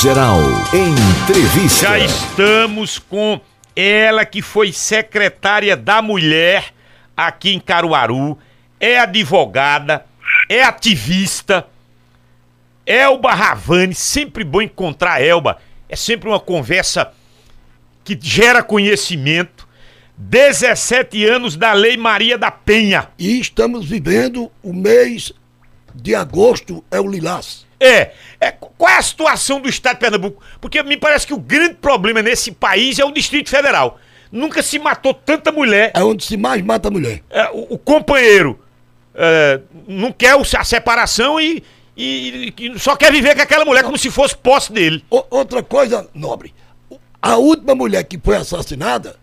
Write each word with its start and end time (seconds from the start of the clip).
Geral 0.00 0.40
Entrevista. 0.74 1.86
Já 1.86 1.98
estamos 1.98 2.98
com 2.98 3.40
ela 3.74 4.26
que 4.26 4.42
foi 4.42 4.70
secretária 4.70 5.74
da 5.74 6.02
mulher 6.02 6.74
aqui 7.16 7.54
em 7.54 7.58
Caruaru, 7.58 8.36
é 8.78 8.98
advogada, 8.98 10.04
é 10.50 10.62
ativista. 10.62 11.66
Elba 12.84 13.32
Ravani, 13.32 13.94
sempre 13.94 14.44
bom 14.44 14.60
encontrar 14.60 15.22
Elba. 15.22 15.62
É 15.88 15.96
sempre 15.96 16.28
uma 16.28 16.40
conversa 16.40 17.10
que 18.04 18.18
gera 18.20 18.62
conhecimento. 18.62 19.66
17 20.18 21.24
anos 21.24 21.56
da 21.56 21.72
Lei 21.72 21.96
Maria 21.96 22.36
da 22.36 22.50
Penha. 22.50 23.08
E 23.18 23.40
estamos 23.40 23.86
vivendo 23.86 24.52
o 24.62 24.74
mês 24.74 25.32
de 25.94 26.14
agosto, 26.14 26.84
é 26.90 27.00
o 27.00 27.08
Lilás. 27.08 27.65
É, 27.78 28.12
é, 28.40 28.50
qual 28.50 28.90
é 28.90 28.96
a 28.96 29.02
situação 29.02 29.60
do 29.60 29.68
Estado 29.68 29.96
de 29.96 30.00
Pernambuco? 30.00 30.42
Porque 30.60 30.82
me 30.82 30.96
parece 30.96 31.26
que 31.26 31.34
o 31.34 31.38
grande 31.38 31.74
problema 31.74 32.22
nesse 32.22 32.52
país 32.52 32.98
é 32.98 33.04
o 33.04 33.12
Distrito 33.12 33.50
Federal. 33.50 33.98
Nunca 34.32 34.62
se 34.62 34.78
matou 34.78 35.14
tanta 35.14 35.52
mulher. 35.52 35.92
É 35.94 36.02
onde 36.02 36.24
se 36.24 36.36
mais 36.36 36.62
mata 36.62 36.90
mulher. 36.90 37.22
É, 37.30 37.48
o, 37.50 37.74
o, 37.74 37.78
companheiro 37.78 38.58
é, 39.14 39.60
não 39.86 40.10
quer 40.10 40.36
a 40.36 40.64
separação 40.64 41.40
e, 41.40 41.62
e, 41.96 42.52
e, 42.58 42.78
só 42.78 42.96
quer 42.96 43.12
viver 43.12 43.34
com 43.34 43.42
aquela 43.42 43.64
mulher 43.64 43.84
como 43.84 43.96
se 43.96 44.10
fosse 44.10 44.36
posse 44.36 44.72
dele. 44.72 45.04
O, 45.10 45.22
outra 45.30 45.62
coisa, 45.62 46.08
nobre. 46.14 46.54
A 47.20 47.36
última 47.36 47.74
mulher 47.74 48.04
que 48.04 48.18
foi 48.18 48.36
assassinada, 48.36 49.16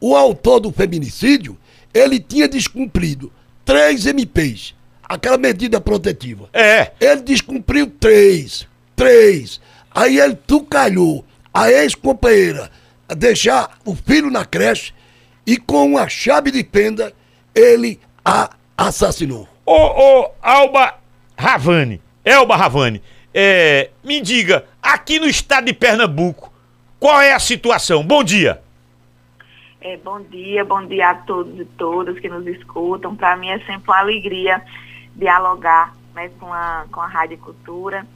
o 0.00 0.16
autor 0.16 0.60
do 0.60 0.72
feminicídio, 0.72 1.58
ele 1.92 2.20
tinha 2.20 2.48
descumprido 2.48 3.32
três 3.64 4.06
MPs 4.06 4.74
aquela 5.08 5.38
medida 5.38 5.80
protetiva. 5.80 6.48
É. 6.52 6.92
Ele 7.00 7.22
descumpriu 7.22 7.90
três. 7.98 8.68
Três. 8.94 9.60
Aí 9.90 10.18
ele 10.20 10.34
tucalhou 10.34 11.24
a 11.52 11.70
ex-companheira 11.70 12.70
a 13.08 13.14
deixar 13.14 13.78
o 13.84 13.94
filho 13.94 14.30
na 14.30 14.44
creche 14.44 14.92
e 15.46 15.56
com 15.56 15.86
uma 15.86 16.08
chave 16.08 16.50
de 16.50 16.62
fenda 16.62 17.12
ele 17.54 17.98
a 18.24 18.50
assassinou. 18.76 19.48
Ô, 19.64 19.72
ô, 19.74 20.30
Alba 20.42 20.94
Ravani, 21.36 22.00
Elba 22.24 22.56
Ravani, 22.56 23.02
é, 23.34 23.90
me 24.04 24.20
diga, 24.20 24.64
aqui 24.82 25.18
no 25.18 25.26
estado 25.26 25.66
de 25.66 25.72
Pernambuco, 25.72 26.52
qual 27.00 27.20
é 27.20 27.32
a 27.32 27.38
situação? 27.38 28.04
Bom 28.04 28.22
dia. 28.22 28.60
É, 29.80 29.96
bom 29.96 30.20
dia, 30.20 30.64
bom 30.64 30.84
dia 30.86 31.10
a 31.10 31.14
todos 31.14 31.58
e 31.58 31.64
todas 31.64 32.18
que 32.18 32.28
nos 32.28 32.46
escutam. 32.46 33.14
Para 33.14 33.36
mim 33.36 33.48
é 33.48 33.58
sempre 33.60 33.88
uma 33.88 33.98
alegria 33.98 34.62
dialogar 35.18 35.94
né, 36.14 36.30
com, 36.38 36.52
a, 36.52 36.86
com 36.90 37.00
a 37.00 37.06
Rádio 37.06 37.36
Cultura. 37.38 38.06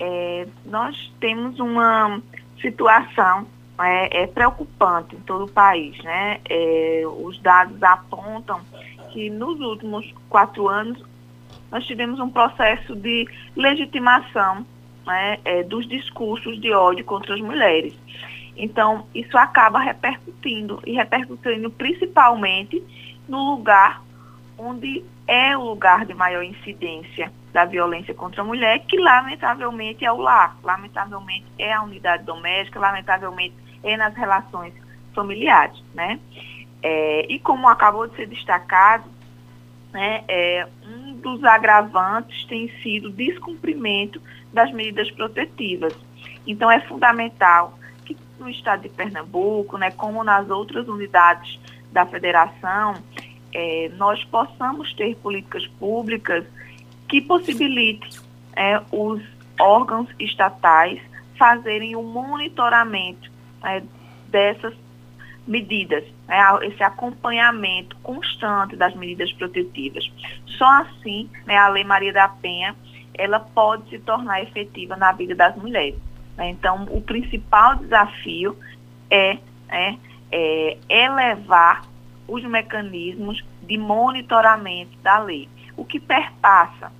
É, 0.00 0.48
nós 0.64 1.12
temos 1.20 1.60
uma 1.60 2.20
situação 2.60 3.46
é, 3.78 4.22
é, 4.22 4.26
preocupante 4.26 5.14
em 5.14 5.20
todo 5.20 5.44
o 5.44 5.52
país. 5.52 5.96
Né? 6.02 6.40
É, 6.48 7.02
os 7.06 7.38
dados 7.40 7.80
apontam 7.82 8.60
que 9.12 9.28
nos 9.28 9.60
últimos 9.60 10.12
quatro 10.28 10.68
anos 10.68 11.02
nós 11.70 11.84
tivemos 11.86 12.18
um 12.18 12.30
processo 12.30 12.96
de 12.96 13.28
legitimação 13.54 14.66
né, 15.06 15.38
é, 15.44 15.62
dos 15.62 15.86
discursos 15.88 16.60
de 16.60 16.72
ódio 16.72 17.04
contra 17.04 17.34
as 17.34 17.40
mulheres. 17.40 17.94
Então, 18.56 19.06
isso 19.14 19.36
acaba 19.38 19.78
repercutindo 19.78 20.82
e 20.86 20.92
repercutindo 20.92 21.70
principalmente 21.70 22.82
no 23.26 23.54
lugar 23.54 24.02
onde 24.58 25.02
é 25.26 25.56
o 25.56 25.62
lugar 25.62 26.04
de 26.04 26.14
maior 26.14 26.42
incidência 26.42 27.32
da 27.52 27.64
violência 27.64 28.14
contra 28.14 28.42
a 28.42 28.44
mulher, 28.44 28.80
que 28.86 28.98
lamentavelmente 28.98 30.04
é 30.04 30.12
o 30.12 30.16
lar, 30.16 30.56
lamentavelmente 30.62 31.46
é 31.58 31.72
a 31.72 31.82
unidade 31.82 32.24
doméstica, 32.24 32.80
lamentavelmente 32.80 33.54
é 33.82 33.96
nas 33.96 34.14
relações 34.14 34.72
familiares, 35.14 35.82
né? 35.94 36.18
É, 36.82 37.26
e 37.28 37.38
como 37.38 37.68
acabou 37.68 38.08
de 38.08 38.16
ser 38.16 38.26
destacado, 38.26 39.04
né, 39.92 40.24
é, 40.26 40.66
um 40.84 41.14
dos 41.14 41.44
agravantes 41.44 42.44
tem 42.46 42.68
sido 42.82 43.08
o 43.08 43.12
descumprimento 43.12 44.20
das 44.52 44.72
medidas 44.72 45.10
protetivas. 45.10 45.94
Então 46.46 46.70
é 46.70 46.80
fundamental 46.80 47.78
que 48.04 48.16
no 48.40 48.48
estado 48.48 48.82
de 48.82 48.88
Pernambuco, 48.88 49.76
né, 49.76 49.90
como 49.90 50.24
nas 50.24 50.48
outras 50.50 50.88
unidades 50.88 51.60
da 51.92 52.06
federação, 52.06 52.94
é, 53.52 53.90
nós 53.96 54.22
possamos 54.24 54.92
ter 54.94 55.16
políticas 55.16 55.66
públicas 55.78 56.44
que 57.08 57.20
possibilitem 57.20 58.08
é, 58.56 58.80
os 58.90 59.22
órgãos 59.60 60.08
estatais 60.18 61.00
fazerem 61.38 61.96
o 61.96 62.02
monitoramento 62.02 63.30
é, 63.64 63.82
dessas 64.28 64.74
medidas, 65.46 66.04
né, 66.28 66.38
esse 66.62 66.82
acompanhamento 66.82 67.96
constante 68.02 68.76
das 68.76 68.94
medidas 68.94 69.32
protetivas. 69.32 70.10
Só 70.46 70.82
assim, 70.82 71.28
né, 71.46 71.56
a 71.56 71.68
Lei 71.68 71.84
Maria 71.84 72.12
da 72.12 72.28
Penha, 72.28 72.76
ela 73.14 73.40
pode 73.40 73.90
se 73.90 73.98
tornar 73.98 74.42
efetiva 74.42 74.96
na 74.96 75.12
vida 75.12 75.34
das 75.34 75.54
mulheres. 75.56 75.98
Né? 76.36 76.50
Então, 76.50 76.84
o 76.90 77.00
principal 77.00 77.76
desafio 77.76 78.56
é, 79.10 79.38
é, 79.68 79.96
é 80.30 80.78
elevar 80.88 81.82
os 82.26 82.44
mecanismos 82.44 83.44
de 83.62 83.76
monitoramento 83.76 84.96
da 85.02 85.18
lei, 85.18 85.48
o 85.76 85.84
que 85.84 85.98
perpassa 86.00 86.92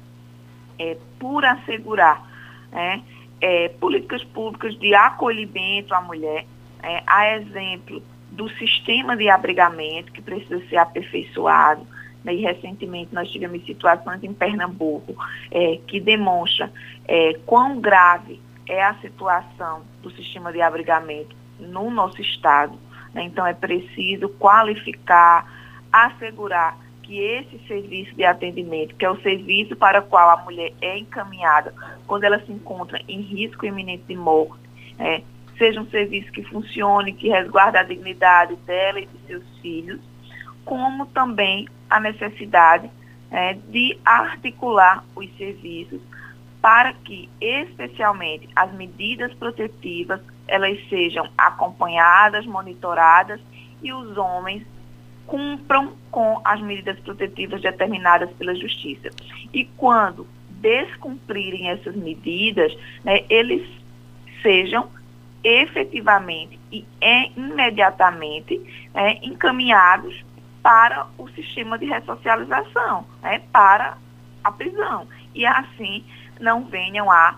é, 0.78 0.96
por 1.18 1.44
assegurar 1.44 2.26
né, 2.70 3.02
é, 3.40 3.68
políticas 3.68 4.24
públicas 4.24 4.78
de 4.78 4.94
acolhimento 4.94 5.94
à 5.94 6.00
mulher, 6.00 6.46
é, 6.82 7.02
a 7.06 7.36
exemplo 7.36 8.02
do 8.30 8.48
sistema 8.50 9.16
de 9.16 9.28
abrigamento, 9.28 10.10
que 10.12 10.22
precisa 10.22 10.60
ser 10.68 10.76
aperfeiçoado, 10.76 11.86
né, 12.24 12.34
e 12.34 12.40
recentemente 12.40 13.14
nós 13.14 13.30
tivemos 13.30 13.64
situações 13.64 14.22
em 14.22 14.32
Pernambuco 14.32 15.14
é, 15.50 15.78
que 15.86 16.00
demonstra 16.00 16.72
é, 17.06 17.34
quão 17.44 17.80
grave 17.80 18.40
é 18.66 18.82
a 18.82 18.94
situação 18.94 19.82
do 20.02 20.10
sistema 20.10 20.52
de 20.52 20.62
abrigamento 20.62 21.36
no 21.58 21.90
nosso 21.90 22.20
estado. 22.20 22.78
Então 23.14 23.46
é 23.46 23.52
preciso 23.52 24.28
qualificar, 24.30 25.46
assegurar 25.92 26.78
que 27.02 27.18
esse 27.18 27.58
serviço 27.66 28.14
de 28.14 28.24
atendimento, 28.24 28.94
que 28.94 29.04
é 29.04 29.10
o 29.10 29.20
serviço 29.20 29.76
para 29.76 30.00
o 30.00 30.02
qual 30.04 30.30
a 30.30 30.42
mulher 30.42 30.72
é 30.80 30.98
encaminhada 30.98 31.74
quando 32.06 32.24
ela 32.24 32.40
se 32.40 32.52
encontra 32.52 33.00
em 33.08 33.20
risco 33.20 33.66
iminente 33.66 34.04
de 34.08 34.16
morte, 34.16 34.62
é, 34.98 35.22
seja 35.58 35.80
um 35.80 35.86
serviço 35.86 36.30
que 36.32 36.42
funcione, 36.44 37.12
que 37.12 37.28
resguarde 37.28 37.76
a 37.76 37.82
dignidade 37.82 38.56
dela 38.56 39.00
e 39.00 39.06
de 39.06 39.18
seus 39.26 39.58
filhos, 39.58 40.00
como 40.64 41.06
também 41.06 41.68
a 41.90 42.00
necessidade 42.00 42.90
é, 43.30 43.54
de 43.54 43.98
articular 44.04 45.04
os 45.14 45.28
serviços 45.36 46.00
para 46.60 46.92
que, 46.92 47.28
especialmente, 47.40 48.48
as 48.54 48.72
medidas 48.72 49.34
protetivas 49.34 50.20
elas 50.46 50.78
sejam 50.88 51.28
acompanhadas, 51.36 52.46
monitoradas 52.46 53.40
e 53.82 53.92
os 53.92 54.16
homens 54.16 54.64
cumpram 55.26 55.94
com 56.10 56.40
as 56.44 56.60
medidas 56.60 56.98
protetivas 57.00 57.62
determinadas 57.62 58.30
pela 58.32 58.54
Justiça. 58.54 59.10
E 59.52 59.64
quando 59.76 60.26
descumprirem 60.50 61.70
essas 61.70 61.96
medidas, 61.96 62.76
né, 63.04 63.24
eles 63.28 63.66
sejam 64.42 64.88
efetivamente 65.42 66.58
e 66.70 66.84
imediatamente 67.36 68.60
né, 68.94 69.18
encaminhados 69.22 70.24
para 70.62 71.06
o 71.18 71.28
sistema 71.30 71.76
de 71.78 71.86
ressocialização, 71.86 73.04
né, 73.20 73.42
para 73.52 73.96
a 74.44 74.52
prisão. 74.52 75.08
E 75.34 75.44
assim 75.44 76.04
não 76.38 76.64
venham 76.64 77.10
a 77.10 77.36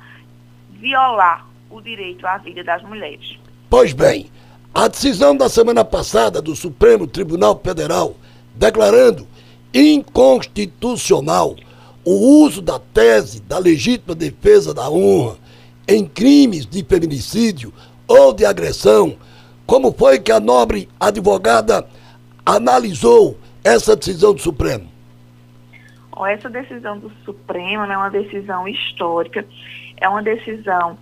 violar 0.71 1.47
o 1.75 1.83
direito 1.83 2.25
à 2.25 2.39
vida 2.39 2.63
das 2.63 2.83
mulheres. 2.83 3.37
Pois 3.69 3.93
bem, 3.93 4.31
a 4.73 4.87
decisão 4.87 5.37
da 5.37 5.49
semana 5.49 5.85
passada 5.85 6.41
do 6.41 6.55
Supremo 6.55 7.07
Tribunal 7.07 7.61
Federal 7.63 8.15
declarando 8.55 9.27
inconstitucional 9.75 11.57
o 12.05 12.45
uso 12.45 12.63
da 12.63 12.79
tese 12.79 13.43
da 13.43 13.59
legítima 13.59 14.15
defesa 14.15 14.73
da 14.73 14.89
honra 14.89 15.37
em 15.89 16.07
crimes 16.07 16.65
de 16.65 16.85
feminicídio 16.85 17.73
ou 18.07 18.33
de 18.33 18.45
agressão, 18.45 19.17
como 19.67 19.93
foi 19.93 20.21
que 20.21 20.31
a 20.31 20.39
nobre 20.39 20.89
advogada 21.01 21.85
analisou 22.47 23.37
essa 23.65 23.97
decisão 23.97 24.33
do 24.33 24.41
Supremo? 24.41 24.89
Essa 26.29 26.49
decisão 26.49 26.99
do 27.01 27.11
Supremo 27.25 27.83
é 27.83 27.97
uma 27.97 28.11
decisão 28.11 28.69
histórica, 28.69 29.45
é 29.97 30.09
uma 30.09 30.23
decisão 30.23 30.97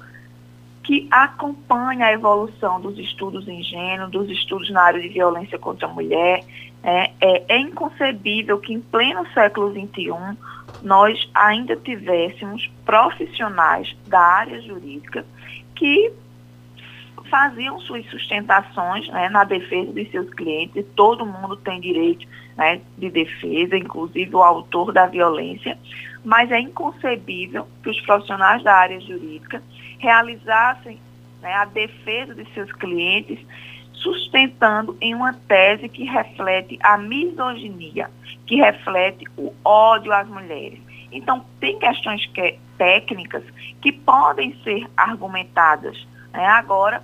que 0.83 1.07
acompanha 1.11 2.07
a 2.07 2.13
evolução 2.13 2.81
dos 2.81 2.99
estudos 2.99 3.47
em 3.47 3.63
gênero, 3.63 4.11
dos 4.11 4.29
estudos 4.29 4.69
na 4.71 4.83
área 4.83 5.01
de 5.01 5.09
violência 5.09 5.59
contra 5.59 5.87
a 5.87 5.91
mulher. 5.93 6.45
É, 6.83 7.13
é, 7.21 7.45
é 7.49 7.59
inconcebível 7.59 8.59
que 8.59 8.73
em 8.73 8.81
pleno 8.81 9.25
século 9.33 9.71
XXI 9.71 10.37
nós 10.83 11.31
ainda 11.33 11.77
tivéssemos 11.77 12.69
profissionais 12.85 13.97
da 14.09 14.19
área 14.19 14.61
jurídica 14.61 15.25
que 15.77 16.13
faziam 17.31 17.79
suas 17.81 18.05
sustentações 18.07 19.09
né, 19.09 19.29
na 19.29 19.45
defesa 19.45 19.93
de 19.93 20.05
seus 20.11 20.29
clientes. 20.35 20.85
Todo 20.97 21.25
mundo 21.25 21.57
tem 21.57 21.81
direito 21.81 22.27
né, 22.57 22.81
de 22.99 23.09
defesa, 23.09 23.77
inclusive 23.77 24.35
o 24.35 24.43
autor 24.43 24.93
da 24.93 25.07
violência, 25.07 25.79
mas 26.25 26.51
é 26.51 26.61
inconcebível 26.61 27.67
que 27.83 27.91
os 27.91 28.01
profissionais 28.01 28.63
da 28.65 28.75
área 28.75 29.01
jurídica 29.01 29.63
realizassem 30.03 31.01
né, 31.41 31.55
a 31.55 31.65
defesa 31.65 32.35
de 32.35 32.45
seus 32.53 32.71
clientes 32.73 33.39
sustentando 33.95 34.97
em 35.01 35.15
uma 35.15 35.33
tese 35.33 35.89
que 35.89 36.05
reflete 36.05 36.77
a 36.83 36.99
misoginia, 36.99 38.11
que 38.47 38.57
reflete 38.57 39.25
o 39.37 39.55
ódio 39.65 40.13
às 40.13 40.27
mulheres. 40.27 40.81
Então, 41.13 41.45
tem 41.61 41.79
questões 41.79 42.27
que, 42.27 42.59
técnicas 42.77 43.45
que 43.81 43.93
podem 43.93 44.59
ser 44.65 44.89
argumentadas. 44.97 45.97
Né? 46.33 46.45
Agora, 46.45 47.01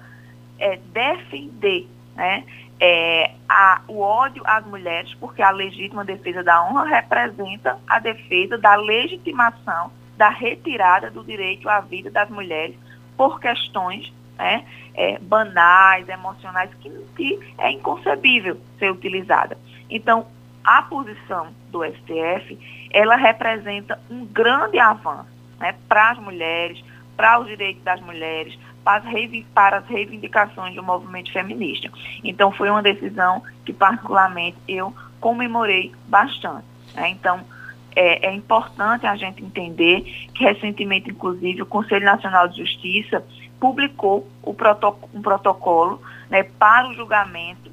é, 0.58 0.76
defender 0.92 1.86
né, 2.16 2.42
é, 2.80 3.30
a, 3.48 3.80
o 3.86 4.00
ódio 4.00 4.42
às 4.44 4.66
mulheres, 4.66 5.14
porque 5.20 5.40
a 5.40 5.50
legítima 5.50 6.04
defesa 6.04 6.42
da 6.42 6.64
honra 6.64 6.84
representa 6.84 7.78
a 7.86 8.00
defesa 8.00 8.58
da 8.58 8.74
legitimação 8.74 9.92
da 10.16 10.30
retirada 10.30 11.12
do 11.12 11.22
direito 11.22 11.68
à 11.68 11.78
vida 11.78 12.10
das 12.10 12.28
mulheres 12.28 12.74
por 13.18 13.40
questões 13.40 14.10
né, 14.38 14.64
é, 14.94 15.18
banais, 15.18 16.08
emocionais, 16.08 16.70
que, 16.80 16.88
que 17.16 17.54
é 17.58 17.72
inconcebível 17.72 18.58
ser 18.78 18.90
utilizada. 18.92 19.58
Então, 19.90 20.26
a 20.64 20.82
posição 20.82 21.48
do 21.70 21.84
STF, 21.84 22.88
ela 22.92 23.16
representa 23.16 23.98
um 24.08 24.24
grande 24.24 24.78
avanço 24.78 25.28
né, 25.58 25.74
para 25.88 26.12
as 26.12 26.18
mulheres, 26.18 26.82
para 27.16 27.40
os 27.40 27.48
direitos 27.48 27.82
das 27.82 28.00
mulheres, 28.00 28.56
para 29.52 29.78
as, 29.78 29.86
reivindicações 29.86 30.74
do 30.74 30.82
movimento 30.82 31.32
feminista. 31.32 31.90
Então, 32.22 32.52
foi 32.52 32.70
uma 32.70 32.82
decisão 32.82 33.42
que, 33.64 33.72
particularmente, 33.72 34.56
eu 34.68 34.94
comemorei 35.20 35.92
bastante. 36.06 36.64
Né? 36.94 37.08
Então, 37.10 37.44
é, 37.98 38.28
é, 38.28 38.32
importante 38.32 39.04
a 39.08 39.16
gente 39.16 39.42
entender 39.42 40.02
que, 40.32 40.44
recentemente, 40.44 41.10
inclusive, 41.10 41.62
o 41.62 41.66
Conselho 41.66 42.04
Nacional 42.04 42.46
de 42.46 42.58
Justiça 42.58 43.26
publicou 43.58 44.24
um 44.46 44.54
protocolo 45.20 46.00
né, 46.30 46.44
para 46.44 46.88
o 46.88 46.94
julgamento 46.94 47.72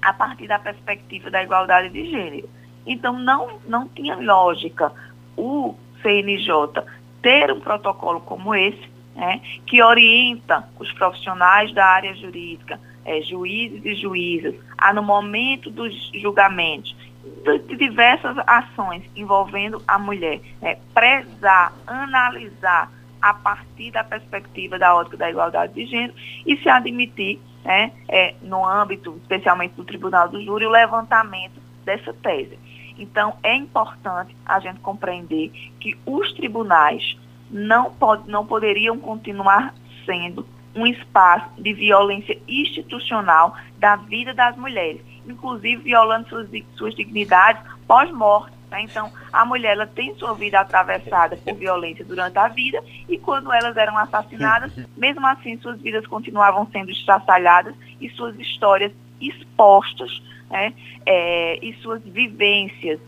a 0.00 0.10
partir 0.14 0.48
da 0.48 0.58
perspectiva 0.58 1.30
da 1.30 1.42
igualdade 1.42 1.90
de 1.90 2.10
gênero. 2.10 2.48
Então, 2.86 3.18
não, 3.18 3.60
não 3.68 3.86
tinha 3.88 4.16
lógica 4.16 4.90
o 5.36 5.74
CNJ 6.00 6.82
ter 7.20 7.52
um 7.52 7.60
protocolo 7.60 8.22
como 8.22 8.54
esse, 8.54 8.90
né, 9.14 9.42
que 9.66 9.82
orienta 9.82 10.66
os 10.80 10.90
profissionais 10.92 11.74
da 11.74 11.84
área 11.84 12.14
jurídica, 12.14 12.80
é, 13.04 13.20
juízes 13.20 13.84
e 13.84 13.94
juízas, 13.96 14.54
a 14.78 14.94
no 14.94 15.02
momento 15.02 15.70
dos 15.70 16.10
julgamentos, 16.14 16.96
de 17.66 17.76
diversas 17.76 18.36
ações 18.46 19.02
envolvendo 19.14 19.82
a 19.86 19.98
mulher, 19.98 20.40
né, 20.60 20.78
prezar, 20.94 21.72
analisar 21.86 22.90
a 23.20 23.34
partir 23.34 23.92
da 23.92 24.02
perspectiva 24.02 24.78
da 24.78 24.94
ótica 24.94 25.16
da 25.16 25.30
igualdade 25.30 25.74
de 25.74 25.86
gênero 25.86 26.14
e 26.44 26.56
se 26.56 26.68
admitir, 26.68 27.40
né, 27.64 27.92
é, 28.08 28.34
no 28.42 28.66
âmbito, 28.66 29.16
especialmente 29.22 29.74
do 29.74 29.84
Tribunal 29.84 30.28
do 30.28 30.42
Júri, 30.42 30.66
o 30.66 30.70
levantamento 30.70 31.60
dessa 31.84 32.12
tese. 32.12 32.58
Então, 32.98 33.34
é 33.42 33.54
importante 33.54 34.36
a 34.44 34.58
gente 34.60 34.80
compreender 34.80 35.50
que 35.80 35.96
os 36.04 36.32
tribunais 36.34 37.16
não, 37.50 37.92
pode, 37.92 38.28
não 38.28 38.46
poderiam 38.46 38.98
continuar 38.98 39.74
sendo 40.04 40.46
um 40.74 40.86
espaço 40.86 41.50
de 41.58 41.72
violência 41.72 42.38
institucional 42.48 43.56
da 43.78 43.96
vida 43.96 44.32
das 44.32 44.56
mulheres, 44.56 45.00
inclusive 45.26 45.82
violando 45.82 46.28
suas, 46.28 46.48
suas 46.76 46.94
dignidades 46.94 47.62
pós-morte. 47.86 48.56
Né? 48.70 48.82
Então, 48.82 49.12
a 49.32 49.44
mulher 49.44 49.72
ela 49.72 49.86
tem 49.86 50.14
sua 50.14 50.34
vida 50.34 50.60
atravessada 50.60 51.36
por 51.36 51.54
violência 51.54 52.04
durante 52.04 52.38
a 52.38 52.48
vida 52.48 52.82
e 53.08 53.18
quando 53.18 53.52
elas 53.52 53.76
eram 53.76 53.98
assassinadas, 53.98 54.72
mesmo 54.96 55.26
assim 55.26 55.58
suas 55.58 55.80
vidas 55.80 56.06
continuavam 56.06 56.66
sendo 56.72 56.90
estraçalhadas 56.90 57.74
e 58.00 58.08
suas 58.10 58.38
histórias 58.38 58.92
expostas 59.20 60.22
né? 60.50 60.74
É, 61.06 61.58
e 61.64 61.72
suas 61.76 62.02
vivências 62.02 63.00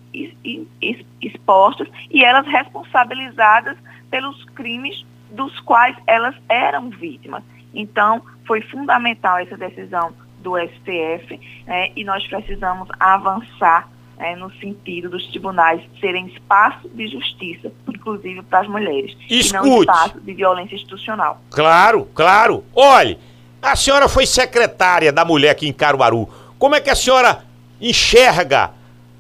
expostas 1.20 1.87
e 2.10 2.25
elas 2.25 2.46
responsabilizadas 2.46 3.76
pelos 4.10 4.43
crimes 4.46 5.05
dos 5.31 5.60
quais 5.60 5.96
elas 6.06 6.34
eram 6.49 6.88
vítimas. 6.88 7.43
Então, 7.75 8.23
foi 8.47 8.61
fundamental 8.62 9.38
essa 9.38 9.56
decisão 9.56 10.12
do 10.41 10.56
STF 10.59 11.41
né, 11.67 11.91
e 11.97 12.05
nós 12.05 12.25
precisamos 12.26 12.88
avançar 13.00 13.88
né, 14.17 14.37
no 14.37 14.53
sentido 14.56 15.09
dos 15.09 15.26
tribunais 15.29 15.81
serem 16.00 16.26
espaço 16.26 16.88
de 16.91 17.09
justiça, 17.09 17.73
inclusive 17.88 18.43
para 18.43 18.61
as 18.61 18.69
mulheres, 18.69 19.17
Escute. 19.29 19.49
e 19.49 19.53
não 19.53 19.81
espaço 19.81 20.21
de 20.21 20.35
violência 20.35 20.75
institucional. 20.76 21.41
Claro, 21.50 22.09
claro. 22.15 22.65
Olhe, 22.75 23.19
a 23.61 23.75
senhora 23.75 24.09
foi 24.09 24.27
secretária 24.27 25.11
da 25.11 25.25
mulher 25.25 25.50
aqui 25.50 25.67
em 25.67 25.73
Caruaru. 25.73 26.29
Como 26.59 26.75
é 26.75 26.81
que 26.81 26.91
a 26.91 26.94
senhora 26.94 27.43
enxerga, 27.81 28.70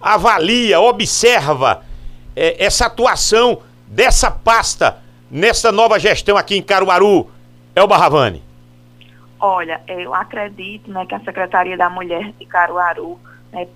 avalia, 0.00 0.80
observa 0.80 1.82
é, 2.36 2.62
essa 2.64 2.86
atuação 2.86 3.62
dessa 3.86 4.30
pasta 4.30 5.02
nessa 5.30 5.72
nova 5.72 5.98
gestão 5.98 6.36
aqui 6.36 6.56
em 6.56 6.62
Caruaru, 6.62 7.28
Elba 7.74 7.96
Ravani? 7.96 8.43
Olha, 9.40 9.80
eu 9.86 10.14
acredito 10.14 10.90
né, 10.90 11.04
que 11.06 11.14
a 11.14 11.20
Secretaria 11.20 11.76
da 11.76 11.90
Mulher 11.90 12.32
de 12.32 12.46
Caruaru, 12.46 13.18
né, 13.52 13.66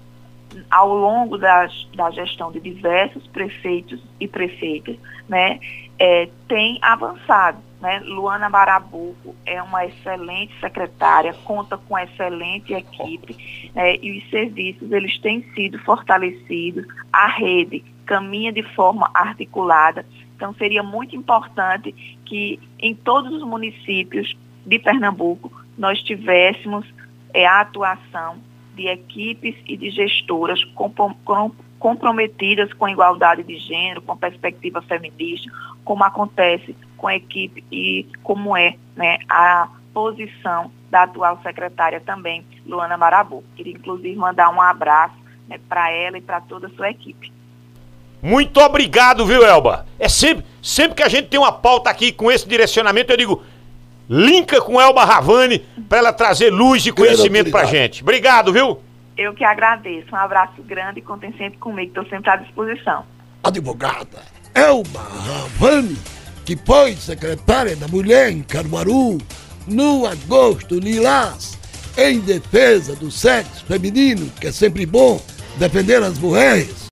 ao 0.71 0.95
longo 0.95 1.37
das, 1.37 1.89
da 1.95 2.11
gestão 2.11 2.51
de 2.51 2.61
diversos 2.61 3.27
prefeitos 3.29 4.01
e 4.19 4.27
prefeitas, 4.27 4.97
né, 5.29 5.61
é, 5.99 6.29
tem 6.47 6.79
avançado. 6.81 7.59
Né? 7.81 8.01
Luana 8.01 8.49
Barabuco 8.49 9.37
é 9.47 9.63
uma 9.63 9.85
excelente 9.87 10.59
secretária, 10.59 11.33
conta 11.45 11.77
com 11.77 11.97
excelente 11.99 12.73
equipe 12.73 13.71
né? 13.75 13.97
e 13.97 14.19
os 14.19 14.31
serviços 14.31 14.91
eles 14.91 15.19
têm 15.21 15.43
sido 15.55 15.79
fortalecidos, 15.81 16.85
a 17.13 17.29
rede 17.29 17.85
caminha 18.05 18.51
de 18.51 18.63
forma 18.75 19.11
articulada. 19.13 20.05
Então, 20.35 20.55
seria 20.55 20.83
muito 20.83 21.15
importante 21.15 21.93
que 22.25 22.59
em 22.79 22.95
todos 22.95 23.33
os 23.33 23.43
municípios 23.43 24.37
de 24.69 24.79
Pernambuco 24.79 25.51
nós 25.77 26.03
tivéssemos 26.03 26.87
é, 27.33 27.47
a 27.47 27.61
atuação 27.61 28.37
de 28.75 28.87
equipes 28.87 29.55
e 29.67 29.77
de 29.77 29.91
gestoras 29.91 30.61
comprometidas 31.79 32.73
com 32.73 32.85
a 32.85 32.91
igualdade 32.91 33.43
de 33.43 33.57
gênero, 33.59 34.03
com 34.03 34.17
perspectiva 34.17 34.83
feminista, 34.83 35.51
como 35.85 36.05
acontece 36.05 36.77
com 36.97 37.09
a 37.09 37.17
equipe 37.17 37.65
e 37.73 38.07
como 38.23 38.57
é 38.57 38.77
né, 38.97 39.19
a 39.29 39.69
posição 39.93 40.71
da 40.91 41.03
atual 41.05 41.41
secretária 41.43 42.01
também, 42.01 42.45
Luana 42.67 42.97
Marabu. 42.97 43.43
Queria 43.57 43.73
inclusive 43.73 44.17
mandar 44.17 44.51
um 44.51 44.61
abraço 44.61 45.15
né, 45.49 45.59
para 45.69 45.91
ela 45.91 46.19
e 46.19 46.23
para 46.23 46.41
toda 46.41 46.67
a 46.67 46.71
sua 46.71 46.91
equipe. 46.91 47.33
Muito 48.21 48.61
obrigado, 48.61 49.25
viu, 49.25 49.45
Elba? 49.45 49.87
É 49.99 50.09
sempre, 50.09 50.45
sempre 50.61 50.97
que 50.97 51.03
a 51.03 51.09
gente 51.09 51.29
tem 51.29 51.39
uma 51.39 51.53
pauta 51.53 51.89
aqui 51.89 52.11
com 52.11 52.31
esse 52.31 52.49
direcionamento, 52.49 53.13
eu 53.13 53.17
digo, 53.17 53.43
linka 54.09 54.61
com 54.61 54.81
Elba 54.81 55.05
Ravani 55.05 55.59
para 55.89 55.99
ela 55.99 56.13
trazer 56.13 56.51
luz 56.51 56.87
e 56.87 56.93
conhecimento 56.93 57.51
pra 57.51 57.65
gente. 57.65 58.03
Obrigado, 58.03 58.53
viu? 58.53 58.81
Eu 59.17 59.35
que 59.35 59.45
agradeço. 59.45 60.07
Um 60.13 60.17
abraço 60.17 60.63
grande 60.63 61.01
e 61.01 61.03
contem 61.03 61.33
sempre 61.37 61.59
comigo, 61.59 61.89
estou 61.89 62.07
sempre 62.07 62.31
à 62.31 62.37
disposição. 62.37 63.05
Advogada 63.43 64.23
Elba 64.55 65.01
Ravani, 65.01 65.97
que 66.45 66.57
foi 66.57 66.95
secretária 66.97 67.77
da 67.77 67.89
Mulher 67.89 68.31
em 68.31 68.43
Caruaru, 68.43 69.19
no 69.67 70.07
agosto 70.07 70.79
lilás, 70.79 71.59
em 71.97 72.21
defesa 72.21 72.95
do 72.97 73.11
sexo 73.11 73.65
feminino, 73.67 74.31
que 74.41 74.47
é 74.47 74.53
sempre 74.53 74.87
bom 74.87 75.21
defender 75.59 76.03
as 76.03 76.19
mulheres 76.19 76.79